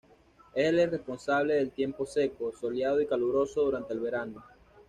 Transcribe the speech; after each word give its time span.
Es 0.55 0.65
el 0.69 0.89
responsable 0.89 1.53
del 1.53 1.69
tiempo 1.73 2.07
seco, 2.07 2.51
soleado 2.59 3.01
y 3.01 3.05
caluroso 3.05 3.61
durante 3.65 3.93
el 3.93 3.99
verano. 3.99 4.43